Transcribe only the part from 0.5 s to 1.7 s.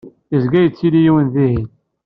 yettili yiwen dihin.